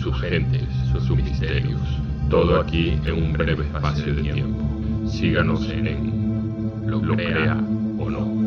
[0.00, 1.80] sus gentes, sus misterios.
[2.30, 4.62] Todo aquí en un breve espacio de tiempo.
[5.08, 7.54] Síganos en Lo Crea
[7.98, 8.40] o No.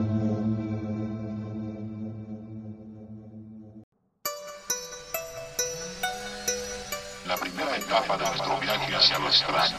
[7.28, 9.78] La primera etapa de nuestro viaje hacia lo extraño,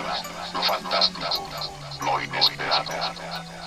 [0.52, 1.48] lo fantástico,
[2.04, 3.63] lo inesperado.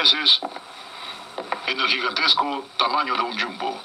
[0.00, 0.40] Veces
[1.66, 3.80] en el gigantesco tamaño de un jumbo.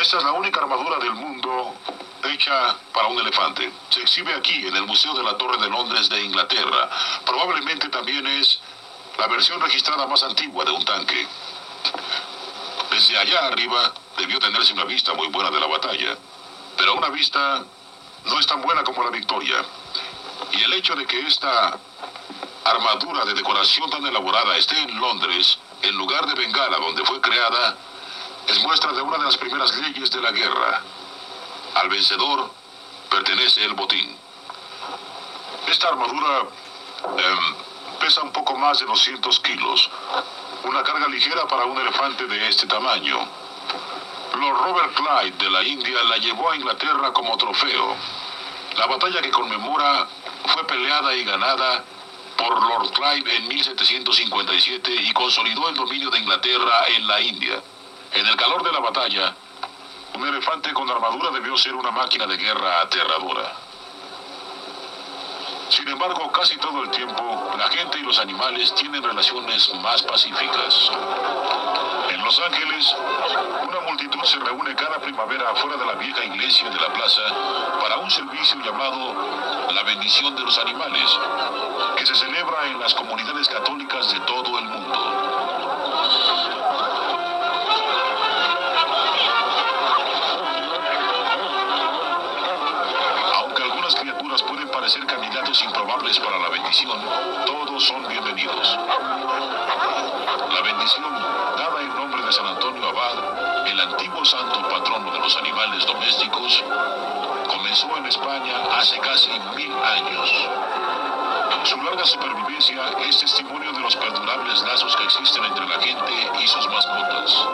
[0.00, 1.74] Esta es la única armadura del mundo
[2.22, 3.72] hecha para un elefante.
[3.90, 6.88] Se exhibe aquí en el Museo de la Torre de Londres de Inglaterra.
[7.24, 8.60] Probablemente también es
[9.18, 11.26] la versión registrada más antigua de un tanque.
[12.90, 16.16] Desde allá arriba debió tenerse una vista muy buena de la batalla,
[16.76, 17.64] pero una vista
[18.24, 19.64] no es tan buena como la victoria.
[20.52, 21.76] Y el hecho de que esta
[22.70, 27.76] armadura de decoración tan elaborada esté en Londres, en lugar de Bengala, donde fue creada,
[28.48, 30.82] es muestra de una de las primeras leyes de la guerra.
[31.74, 32.50] Al vencedor
[33.10, 34.16] pertenece el botín.
[35.68, 36.42] Esta armadura
[37.18, 37.54] em,
[38.00, 39.90] pesa un poco más de 200 kilos,
[40.64, 43.18] una carga ligera para un elefante de este tamaño.
[44.34, 47.96] Lord Robert Clyde de la India la llevó a Inglaterra como trofeo.
[48.76, 50.06] La batalla que conmemora
[50.46, 51.84] fue peleada y ganada
[52.36, 57.62] por Lord Clive en 1757 y consolidó el dominio de Inglaterra en la India.
[58.12, 59.34] En el calor de la batalla,
[60.14, 63.65] un elefante con armadura debió ser una máquina de guerra aterradora.
[65.68, 70.90] Sin embargo, casi todo el tiempo, la gente y los animales tienen relaciones más pacíficas.
[72.08, 72.96] En Los Ángeles,
[73.68, 77.22] una multitud se reúne cada primavera afuera de la vieja iglesia de la plaza
[77.80, 79.14] para un servicio llamado
[79.72, 81.18] la bendición de los animales,
[81.96, 85.55] que se celebra en las comunidades católicas de todo el mundo.
[94.86, 97.00] Criaturas pueden parecer candidatos improbables para la bendición,
[97.46, 98.78] todos son bienvenidos.
[100.54, 101.12] La bendición,
[101.56, 106.64] dada en nombre de San Antonio Abad, el antiguo santo patrono de los animales domésticos,
[107.48, 110.30] comenzó en España hace casi mil años.
[111.64, 116.46] Su larga supervivencia es testimonio de los perdurables lazos que existen entre la gente y
[116.46, 117.46] sus mascotas.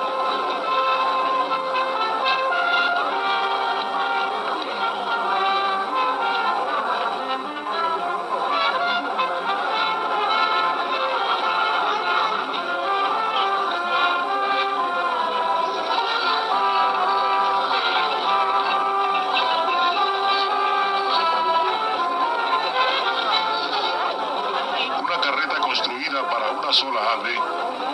[26.73, 27.39] Una sola ave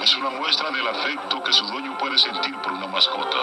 [0.04, 3.36] es una muestra del afecto que su dueño puede sentir por una mascota.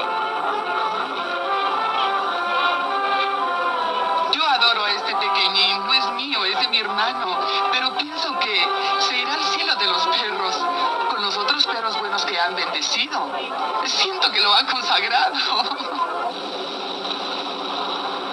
[4.31, 7.38] Yo adoro a este pequeñín, no es mío, es de mi hermano,
[7.69, 8.66] pero pienso que
[9.00, 10.56] se irá al cielo de los perros,
[11.09, 13.29] con los otros perros buenos que han bendecido.
[13.84, 15.35] Siento que lo han consagrado.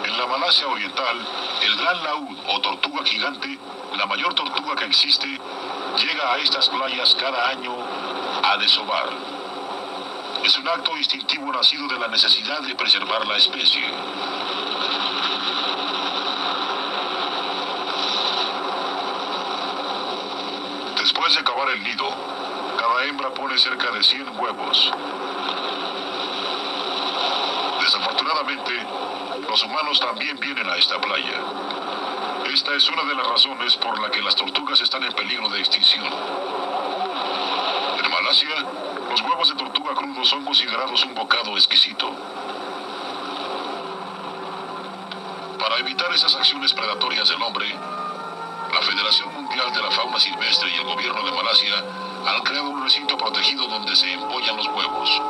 [0.04, 1.26] En la Malasia Oriental,
[1.62, 3.58] el gran laúd o tortuga gigante,
[3.96, 5.40] la mayor tortuga que existe,
[6.02, 7.76] llega a estas playas cada año
[8.42, 9.08] a desovar.
[10.44, 13.84] Es un acto instintivo nacido de la necesidad de preservar la especie.
[20.98, 22.08] Después de cavar el nido,
[22.78, 24.92] cada hembra pone cerca de 100 huevos.
[27.80, 28.86] Desafortunadamente,
[29.48, 31.81] los humanos también vienen a esta playa.
[32.50, 35.60] Esta es una de las razones por la que las tortugas están en peligro de
[35.60, 36.04] extinción.
[36.04, 38.54] En Malasia,
[39.10, 42.10] los huevos de tortuga crudos son considerados un bocado exquisito.
[45.58, 47.66] Para evitar esas acciones predatorias del hombre,
[48.72, 51.84] la Federación Mundial de la Fauna Silvestre y el gobierno de Malasia
[52.26, 55.22] han creado un recinto protegido donde se empollan los huevos.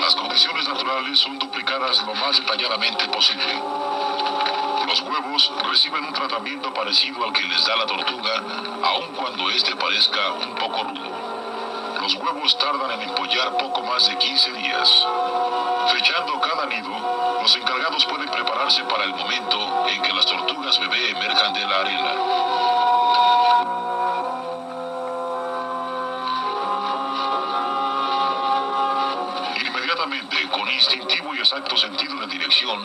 [0.00, 0.14] Las
[1.14, 3.60] son duplicadas lo más detalladamente posible.
[4.86, 8.42] Los huevos reciben un tratamiento parecido al que les da la tortuga,
[8.84, 12.00] aun cuando éste parezca un poco rudo.
[12.00, 15.06] Los huevos tardan en empollar poco más de 15 días.
[15.92, 21.10] Fechando cada nido, los encargados pueden prepararse para el momento en que las tortugas bebé
[21.10, 22.14] emerjan de la arena.
[31.52, 32.80] Exacto sentido de dirección,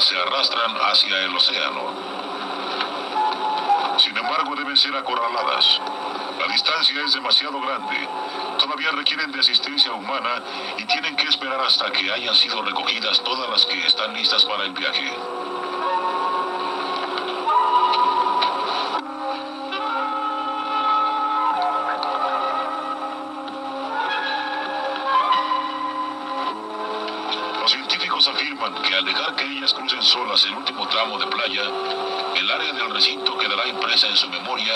[0.00, 1.94] se arrastran hacia el océano.
[3.98, 5.80] Sin embargo, deben ser acorraladas.
[6.40, 8.08] La distancia es demasiado grande.
[8.58, 10.42] Todavía requieren de asistencia humana
[10.76, 14.64] y tienen que esperar hasta que hayan sido recogidas todas las que están listas para
[14.64, 15.14] el viaje.
[28.20, 31.62] Que al dejar que ellas crucen solas el último tramo de playa,
[32.36, 34.74] el área del recinto quedará impresa en su memoria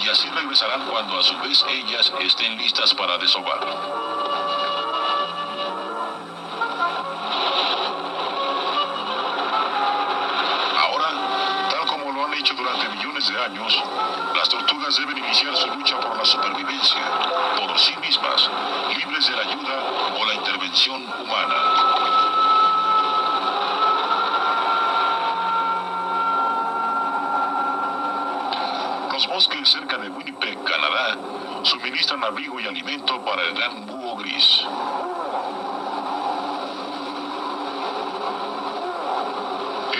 [0.00, 3.58] y así regresarán cuando a su vez ellas estén listas para desovar.
[10.78, 13.82] Ahora, tal como lo han hecho durante millones de años,
[14.36, 17.02] las tortugas deben iniciar su lucha por la supervivencia,
[17.58, 18.48] por sí mismas,
[18.96, 21.93] libres de la ayuda o la intervención humana.
[29.66, 31.16] Cerca de Winnipeg, Canadá,
[31.62, 34.64] suministran abrigo y alimento para el gran búho gris.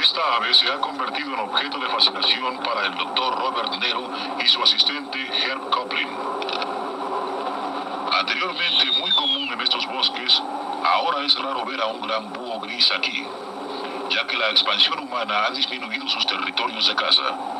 [0.02, 4.46] Esta ave se ha convertido en objeto de fascinación para el doctor Robert Nero y
[4.46, 6.08] su asistente Herb Coplin.
[8.12, 10.42] Anteriormente muy común en estos bosques,
[10.84, 13.26] ahora es raro ver a un gran búho gris aquí,
[14.10, 17.53] ya que la expansión humana ha disminuido sus territorios de caza.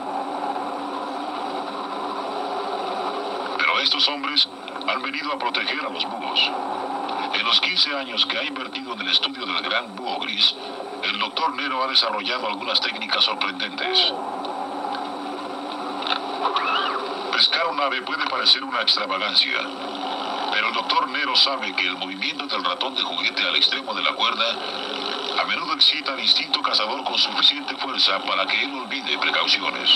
[3.84, 4.48] Estos hombres
[4.88, 6.40] han venido a proteger a los búhos.
[7.34, 10.54] En los 15 años que ha invertido en el estudio del gran búho gris,
[11.02, 14.12] el doctor Nero ha desarrollado algunas técnicas sorprendentes.
[17.32, 19.58] Pescar un ave puede parecer una extravagancia,
[20.50, 24.02] pero el doctor Nero sabe que el movimiento del ratón de juguete al extremo de
[24.02, 24.46] la cuerda
[25.40, 29.90] a menudo excita al instinto cazador con suficiente fuerza para que él olvide precauciones.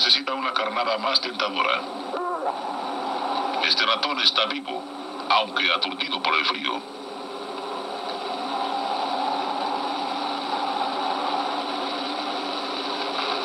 [0.00, 1.78] Necesita una carnada más tentadora.
[3.68, 4.82] Este ratón está vivo,
[5.28, 6.80] aunque aturdido por el frío.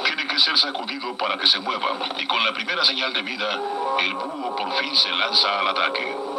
[0.05, 3.59] Tiene que ser sacudido para que se mueva, y con la primera señal de vida,
[3.99, 6.34] el búho por fin se lanza al ataque.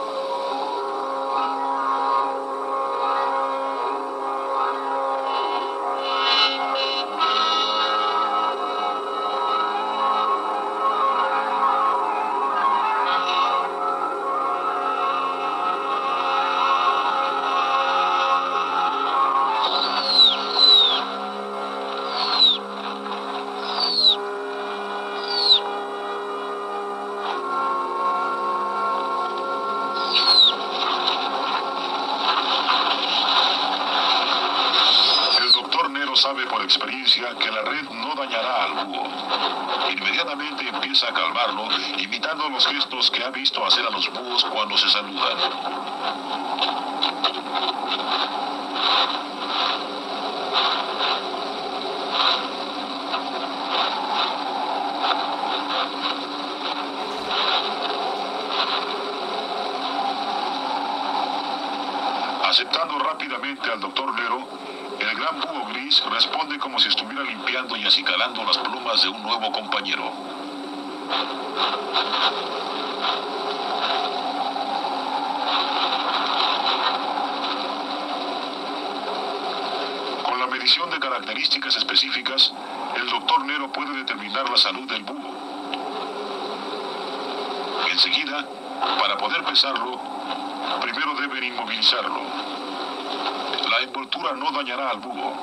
[36.17, 39.07] Sabe por experiencia que la red no dañará al búho.
[39.91, 41.69] Inmediatamente empieza a calmarlo,
[41.99, 45.37] imitando los gestos que ha visto hacer a los búhos cuando se saludan.
[62.45, 64.66] Aceptando rápidamente al doctor Nero,
[65.27, 69.51] gran búho gris responde como si estuviera limpiando y acicalando las plumas de un nuevo
[69.51, 70.13] compañero.
[80.23, 82.53] Con la medición de características específicas,
[82.95, 85.35] el doctor Nero puede determinar la salud del búho.
[87.91, 88.47] Enseguida,
[89.01, 90.01] para poder pesarlo,
[90.83, 92.21] primero deben inmovilizarlo.
[93.77, 95.35] La envoltura no dañará al búho.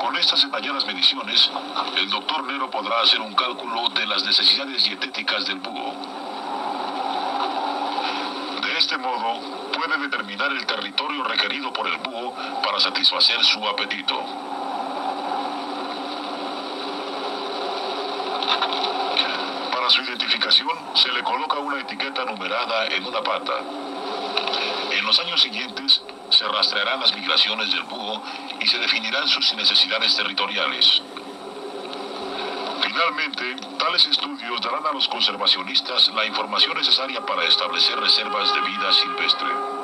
[0.00, 1.50] Con estas detalladas mediciones,
[1.96, 5.94] el doctor Nero podrá hacer un cálculo de las necesidades dietéticas del búho.
[8.62, 9.40] De este modo,
[9.72, 14.14] puede determinar el territorio requerido por el búho para satisfacer su apetito.
[19.72, 23.54] Para su identificación, se le coloca una etiqueta numerada en una pata.
[24.92, 26.00] En los años siguientes,
[26.34, 28.22] se rastrearán las migraciones del búho
[28.60, 31.02] y se definirán sus necesidades territoriales.
[32.82, 38.92] Finalmente, tales estudios darán a los conservacionistas la información necesaria para establecer reservas de vida
[38.92, 39.83] silvestre.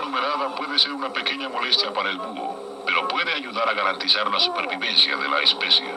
[0.00, 4.40] Numerada puede ser una pequeña molestia para el búho, pero puede ayudar a garantizar la
[4.40, 5.94] supervivencia de la especie.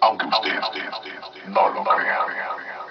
[0.00, 2.35] Aunque usted, usted, usted no lo crea.